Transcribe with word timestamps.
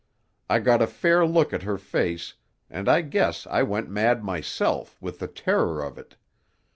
I 0.49 0.57
got 0.57 0.81
a 0.81 0.87
fair 0.87 1.27
look 1.27 1.53
at 1.53 1.61
her 1.61 1.77
face, 1.77 2.33
and 2.71 2.89
I 2.89 3.01
guess 3.01 3.45
I 3.45 3.61
went 3.61 3.87
mad 3.91 4.23
myself, 4.23 4.99
with 4.99 5.19
the 5.19 5.27
terror 5.27 5.83
of 5.85 5.99
it. 5.99 6.15